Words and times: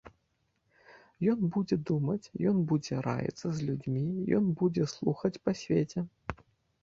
Ён 1.33 1.39
будзе 1.57 1.75
думаць, 1.89 2.31
ён 2.51 2.57
будзе 2.71 2.97
раіцца 3.07 3.47
з 3.57 3.67
людзьмі, 3.67 4.05
ён 4.37 4.45
будзе 4.61 4.83
слухаць 4.95 5.35
па 5.45 5.51
свеце. 5.63 5.99